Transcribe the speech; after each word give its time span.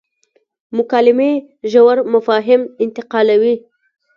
مکالمې 0.77 1.31
ژور 1.71 1.97
مفاهیم 2.13 2.61
انتقالوي. 2.83 3.55